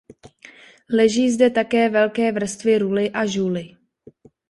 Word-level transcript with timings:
Leží 0.93 1.31
zde 1.31 1.49
také 1.49 1.89
velké 1.89 2.31
vrstvy 2.31 2.77
ruly 2.77 3.09
a 3.11 3.25
žuly. 3.25 3.75